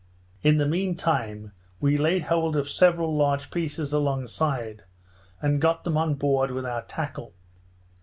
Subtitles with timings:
[0.41, 4.83] In the mean time, we laid hold of several large pieces along side,
[5.43, 7.35] and got them on board with our tackle.